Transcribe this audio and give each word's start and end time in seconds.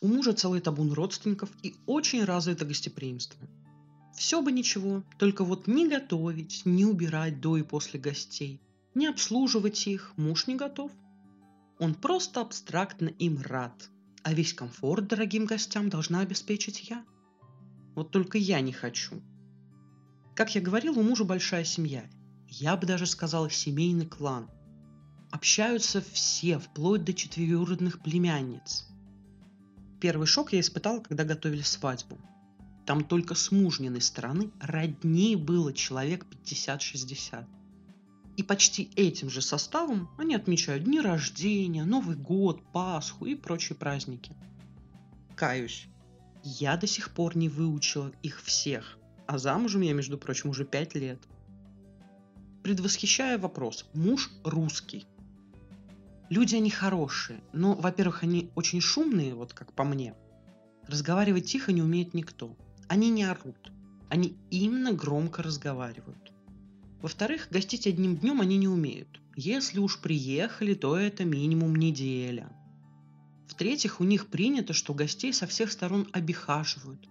У 0.00 0.08
мужа 0.08 0.32
целый 0.32 0.60
табун 0.60 0.92
родственников 0.92 1.50
и 1.62 1.74
очень 1.86 2.24
развито 2.24 2.64
гостеприимство. 2.64 3.46
Все 4.14 4.40
бы 4.40 4.50
ничего, 4.50 5.02
только 5.18 5.44
вот 5.44 5.66
не 5.66 5.88
готовить, 5.88 6.62
не 6.64 6.84
убирать 6.84 7.40
до 7.40 7.56
и 7.56 7.62
после 7.62 8.00
гостей, 8.00 8.60
не 8.94 9.06
обслуживать 9.06 9.86
их 9.86 10.12
муж 10.16 10.46
не 10.46 10.56
готов. 10.56 10.90
Он 11.78 11.94
просто 11.94 12.40
абстрактно 12.40 13.08
им 13.08 13.40
рад, 13.42 13.90
а 14.22 14.32
весь 14.32 14.54
комфорт 14.54 15.06
дорогим 15.06 15.44
гостям 15.44 15.88
должна 15.88 16.20
обеспечить 16.20 16.88
я. 16.88 17.04
Вот 17.94 18.10
только 18.10 18.38
я 18.38 18.60
не 18.60 18.72
хочу. 18.72 19.22
Как 20.34 20.54
я 20.54 20.60
говорил, 20.60 20.98
у 20.98 21.02
мужа 21.02 21.24
большая 21.24 21.64
семья. 21.64 22.08
Я 22.48 22.76
бы 22.76 22.86
даже 22.86 23.06
сказал 23.06 23.50
семейный 23.50 24.06
клан. 24.06 24.50
Общаются 25.30 26.00
все, 26.00 26.58
вплоть 26.58 27.04
до 27.04 27.12
четвероюродных 27.12 28.02
племянниц. 28.02 28.89
Первый 30.00 30.26
шок 30.26 30.54
я 30.54 30.60
испытал, 30.60 31.02
когда 31.02 31.24
готовили 31.24 31.62
свадьбу. 31.62 32.18
Там 32.86 33.04
только 33.04 33.34
с 33.34 33.52
мужниной 33.52 34.00
стороны 34.00 34.50
родней 34.58 35.36
было 35.36 35.74
человек 35.74 36.26
50-60. 36.44 37.44
И 38.38 38.42
почти 38.42 38.90
этим 38.96 39.28
же 39.28 39.42
составом 39.42 40.08
они 40.16 40.34
отмечают 40.34 40.84
дни 40.84 41.00
рождения, 41.00 41.84
Новый 41.84 42.16
год, 42.16 42.62
Пасху 42.72 43.26
и 43.26 43.34
прочие 43.34 43.76
праздники. 43.76 44.32
Каюсь, 45.36 45.86
я 46.42 46.78
до 46.78 46.86
сих 46.86 47.10
пор 47.10 47.36
не 47.36 47.50
выучила 47.50 48.10
их 48.22 48.42
всех, 48.42 48.98
а 49.26 49.36
замужем 49.36 49.82
я, 49.82 49.92
между 49.92 50.16
прочим, 50.16 50.48
уже 50.48 50.64
пять 50.64 50.94
лет. 50.94 51.20
Предвосхищая 52.62 53.38
вопрос, 53.38 53.86
муж 53.92 54.30
русский, 54.44 55.06
Люди, 56.30 56.54
они 56.54 56.70
хорошие, 56.70 57.42
но, 57.52 57.74
во-первых, 57.74 58.22
они 58.22 58.52
очень 58.54 58.80
шумные, 58.80 59.34
вот 59.34 59.52
как 59.52 59.72
по 59.72 59.82
мне. 59.82 60.14
Разговаривать 60.86 61.46
тихо 61.46 61.72
не 61.72 61.82
умеет 61.82 62.14
никто. 62.14 62.56
Они 62.86 63.10
не 63.10 63.24
орут. 63.24 63.72
Они 64.08 64.36
именно 64.48 64.92
громко 64.92 65.42
разговаривают. 65.42 66.32
Во-вторых, 67.02 67.48
гостить 67.50 67.88
одним 67.88 68.16
днем 68.16 68.40
они 68.40 68.58
не 68.58 68.68
умеют. 68.68 69.20
Если 69.34 69.80
уж 69.80 70.00
приехали, 70.00 70.74
то 70.74 70.96
это 70.96 71.24
минимум 71.24 71.74
неделя. 71.74 72.48
В-третьих, 73.48 74.00
у 74.00 74.04
них 74.04 74.28
принято, 74.28 74.72
что 74.72 74.94
гостей 74.94 75.32
со 75.32 75.48
всех 75.48 75.72
сторон 75.72 76.06
обихаживают 76.12 77.08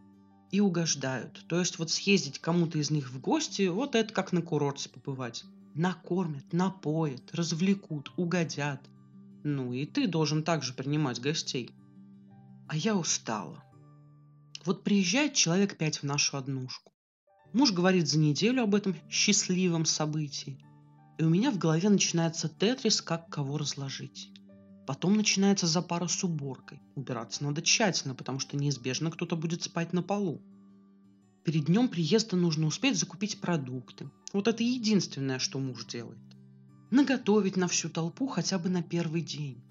и 0.50 0.62
угождают. 0.62 1.46
То 1.50 1.60
есть 1.60 1.78
вот 1.78 1.92
съездить 1.92 2.40
кому-то 2.40 2.78
из 2.78 2.90
них 2.90 3.12
в 3.12 3.20
гости, 3.20 3.68
вот 3.68 3.96
это 3.96 4.14
как 4.14 4.32
на 4.32 4.42
курорте 4.42 4.88
побывать. 4.88 5.44
Накормят, 5.76 6.54
напоят, 6.54 7.36
развлекут, 7.36 8.14
угодят– 8.16 8.80
ну 9.44 9.74
и 9.74 9.86
ты 9.86 10.08
должен 10.08 10.44
также 10.44 10.74
принимать 10.74 11.22
гостей. 11.22 11.72
А 12.68 12.76
я 12.76 12.96
устала. 12.96 13.64
Вот 14.66 14.84
приезжает 14.84 15.34
человек 15.34 15.78
пять 15.78 16.00
в 16.00 16.04
нашу 16.04 16.38
однушку. 16.38 16.92
Муж 17.54 17.72
говорит 17.72 18.08
за 18.08 18.20
неделю 18.20 18.64
об 18.64 18.76
этом 18.76 18.96
счастливом 19.10 19.86
событии. 19.86 20.64
И 21.18 21.24
у 21.24 21.30
меня 21.30 21.52
в 21.52 21.58
голове 21.58 21.90
начинается 21.90 22.48
тетрис, 22.48 23.02
как 23.02 23.30
кого 23.30 23.58
разложить. 23.58 24.32
Потом 24.86 25.16
начинается 25.16 25.68
запара 25.68 26.08
с 26.08 26.24
уборкой. 26.24 26.82
Убираться 26.96 27.44
надо 27.44 27.62
тщательно, 27.62 28.16
потому 28.16 28.40
что 28.40 28.58
неизбежно 28.58 29.12
кто-то 29.12 29.36
будет 29.36 29.64
спать 29.64 29.94
на 29.94 30.04
полу. 30.04 30.42
Перед 31.44 31.66
днем 31.66 31.88
приезда 31.88 32.36
нужно 32.36 32.68
успеть 32.68 32.98
закупить 32.98 33.40
продукты. 33.40 34.10
Вот 34.34 34.48
это 34.48 34.64
единственное, 34.64 35.40
что 35.40 35.60
муж 35.60 35.86
делает 35.86 36.39
наготовить 36.92 37.58
на 37.58 37.68
всю 37.68 37.90
толпу 37.90 38.28
хотя 38.28 38.58
бы 38.58 38.70
на 38.70 38.82
первый 38.82 39.22
день. 39.22 39.64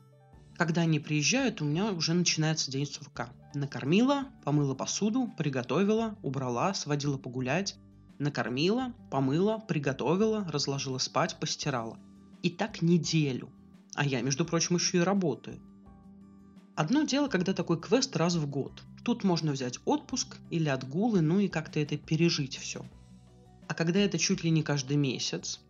Когда 0.57 0.83
они 0.83 0.99
приезжают, 0.99 1.61
у 1.61 1.65
меня 1.65 1.93
уже 1.93 2.15
начинается 2.15 2.71
день 2.71 2.87
сурка. 2.87 3.31
Накормила, 3.55 4.27
помыла 4.45 4.75
посуду, 4.75 5.33
приготовила, 5.39 6.17
убрала, 6.23 6.75
сводила 6.75 7.17
погулять, 7.17 7.77
накормила, 8.19 8.93
помыла, 9.11 9.59
приготовила, 9.59 10.45
разложила 10.51 10.99
спать, 10.99 11.39
постирала. 11.39 11.99
И 12.43 12.51
так 12.51 12.83
неделю. 12.83 13.51
А 13.95 14.05
я, 14.05 14.21
между 14.21 14.45
прочим, 14.45 14.77
еще 14.77 14.99
и 14.99 15.03
работаю. 15.03 15.61
Одно 16.77 17.03
дело, 17.03 17.29
когда 17.29 17.53
такой 17.53 17.81
квест 17.81 18.15
раз 18.17 18.35
в 18.37 18.49
год. 18.49 18.83
Тут 19.05 19.25
можно 19.25 19.53
взять 19.53 19.79
отпуск 19.85 20.37
или 20.51 20.69
отгулы, 20.69 21.21
ну 21.21 21.41
и 21.41 21.49
как-то 21.49 21.81
это 21.81 21.97
пережить 21.97 22.57
все. 22.57 22.85
А 23.69 23.75
когда 23.75 24.01
это 24.01 24.19
чуть 24.19 24.45
ли 24.45 24.51
не 24.51 24.63
каждый 24.63 24.97
месяц, 24.97 25.61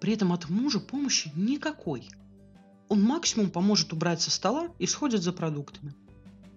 при 0.00 0.12
этом 0.12 0.32
от 0.32 0.48
мужа 0.48 0.80
помощи 0.80 1.32
никакой. 1.34 2.08
Он 2.88 3.02
максимум 3.02 3.50
поможет 3.50 3.92
убрать 3.92 4.20
со 4.20 4.30
стола 4.30 4.68
и 4.78 4.86
сходит 4.86 5.22
за 5.22 5.32
продуктами. 5.32 5.94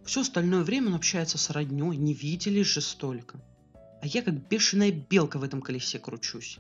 Все 0.05 0.21
остальное 0.21 0.63
время 0.63 0.87
он 0.87 0.95
общается 0.95 1.37
с 1.37 1.49
родней, 1.49 1.95
не 1.97 2.13
виделись 2.13 2.67
же 2.67 2.81
столько. 2.81 3.41
А 4.01 4.07
я 4.07 4.21
как 4.21 4.47
бешеная 4.47 4.91
белка 4.91 5.37
в 5.39 5.43
этом 5.43 5.61
колесе 5.61 5.99
кручусь. 5.99 6.59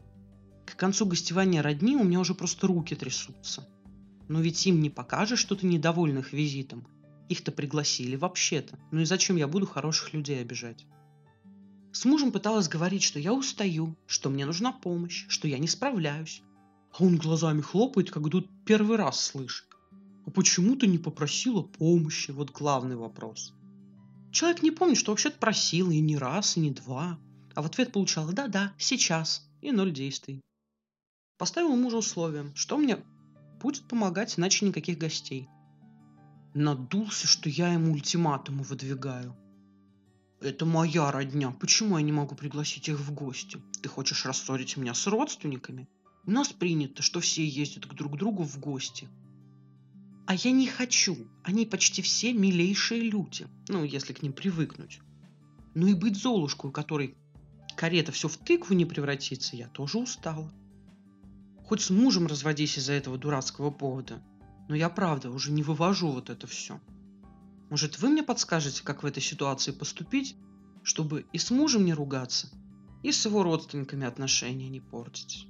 К 0.65 0.75
концу 0.75 1.05
гостевания 1.05 1.61
родни 1.61 1.95
у 1.95 2.03
меня 2.03 2.19
уже 2.19 2.35
просто 2.35 2.67
руки 2.67 2.95
трясутся. 2.95 3.67
Но 4.27 4.41
ведь 4.41 4.65
им 4.67 4.81
не 4.81 4.89
покажешь, 4.89 5.39
что 5.39 5.55
ты 5.55 5.65
недоволен 5.65 6.19
их 6.19 6.33
визитом. 6.33 6.85
Их-то 7.27 7.51
пригласили 7.51 8.15
вообще-то. 8.15 8.77
Ну 8.91 9.01
и 9.01 9.05
зачем 9.05 9.35
я 9.35 9.47
буду 9.47 9.65
хороших 9.65 10.13
людей 10.13 10.41
обижать? 10.41 10.85
С 11.91 12.05
мужем 12.05 12.31
пыталась 12.31 12.67
говорить, 12.67 13.01
что 13.01 13.19
я 13.19 13.33
устаю, 13.33 13.95
что 14.05 14.29
мне 14.29 14.45
нужна 14.45 14.71
помощь, 14.71 15.25
что 15.27 15.47
я 15.47 15.57
не 15.57 15.67
справляюсь. 15.67 16.43
А 16.91 17.03
он 17.03 17.17
глазами 17.17 17.61
хлопает, 17.61 18.11
как 18.11 18.29
тут 18.29 18.49
первый 18.65 18.97
раз 18.97 19.19
слышит. 19.19 19.67
А 20.25 20.31
почему 20.31 20.75
ты 20.75 20.87
не 20.87 20.97
попросила 20.97 21.61
помощи? 21.61 22.31
Вот 22.31 22.51
главный 22.51 22.95
вопрос. 22.95 23.53
Человек 24.31 24.61
не 24.61 24.71
помнит, 24.71 24.97
что 24.97 25.11
вообще-то 25.11 25.37
просил 25.39 25.89
и 25.89 25.99
не 25.99 26.17
раз, 26.17 26.57
и 26.57 26.59
не 26.59 26.71
два. 26.71 27.19
А 27.55 27.61
в 27.61 27.65
ответ 27.65 27.91
получала 27.91 28.31
«да-да, 28.31 28.73
сейчас» 28.77 29.49
и 29.61 29.71
ноль 29.71 29.91
действий. 29.91 30.41
Поставил 31.37 31.75
мужу 31.75 31.97
условие, 31.97 32.51
что 32.53 32.77
мне 32.77 32.99
будет 33.61 33.87
помогать, 33.87 34.37
иначе 34.37 34.65
никаких 34.65 34.97
гостей. 34.97 35.49
Надулся, 36.53 37.27
что 37.27 37.49
я 37.49 37.73
ему 37.73 37.93
ультиматумы 37.93 38.63
выдвигаю. 38.63 39.35
Это 40.41 40.65
моя 40.65 41.11
родня, 41.11 41.51
почему 41.51 41.97
я 41.97 42.03
не 42.03 42.11
могу 42.11 42.35
пригласить 42.35 42.87
их 42.87 42.99
в 42.99 43.13
гости? 43.13 43.61
Ты 43.81 43.89
хочешь 43.89 44.25
рассорить 44.25 44.77
меня 44.77 44.93
с 44.93 45.05
родственниками? 45.07 45.89
У 46.29 46.31
нас 46.31 46.49
принято, 46.49 47.01
что 47.01 47.21
все 47.21 47.43
ездят 47.43 47.87
к 47.87 47.95
друг 47.95 48.15
другу 48.15 48.43
в 48.43 48.59
гости. 48.59 49.09
А 50.27 50.35
я 50.35 50.51
не 50.51 50.67
хочу. 50.67 51.17
Они 51.43 51.65
почти 51.65 52.03
все 52.03 52.33
милейшие 52.33 53.01
люди. 53.01 53.47
Ну, 53.67 53.83
если 53.83 54.13
к 54.13 54.21
ним 54.21 54.33
привыкнуть. 54.33 54.99
Ну 55.73 55.87
и 55.87 55.95
быть 55.95 56.15
Золушкой, 56.15 56.69
у 56.69 56.71
которой 56.71 57.17
карета 57.75 58.11
все 58.11 58.27
в 58.27 58.37
тыкву 58.37 58.75
не 58.75 58.85
превратится, 58.85 59.55
я 59.55 59.67
тоже 59.69 59.97
устала. 59.97 60.53
Хоть 61.63 61.81
с 61.81 61.89
мужем 61.89 62.27
разводись 62.27 62.77
из-за 62.77 62.93
этого 62.93 63.17
дурацкого 63.17 63.71
повода. 63.71 64.21
Но 64.67 64.75
я 64.75 64.89
правда 64.89 65.31
уже 65.31 65.51
не 65.51 65.63
вывожу 65.63 66.11
вот 66.11 66.29
это 66.29 66.45
все. 66.45 66.79
Может, 67.71 67.97
вы 67.97 68.09
мне 68.09 68.21
подскажете, 68.21 68.83
как 68.83 69.01
в 69.01 69.07
этой 69.07 69.23
ситуации 69.23 69.71
поступить, 69.71 70.35
чтобы 70.83 71.25
и 71.33 71.39
с 71.39 71.49
мужем 71.49 71.85
не 71.85 71.95
ругаться, 71.95 72.51
и 73.01 73.11
с 73.11 73.25
его 73.25 73.41
родственниками 73.41 74.05
отношения 74.05 74.69
не 74.69 74.79
портить? 74.79 75.47